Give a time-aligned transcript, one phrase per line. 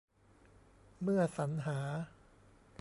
[1.01, 1.79] เมื่อสรรหา